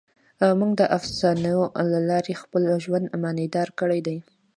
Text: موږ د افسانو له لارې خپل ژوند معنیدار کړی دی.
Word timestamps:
موږ 0.59 0.71
د 0.79 0.81
افسانو 0.97 1.57
له 1.91 1.99
لارې 2.09 2.39
خپل 2.41 2.63
ژوند 2.83 3.05
معنیدار 3.23 3.69
کړی 3.79 3.99
دی. 4.07 4.17